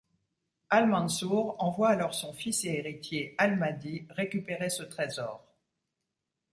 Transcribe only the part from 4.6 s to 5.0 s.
ce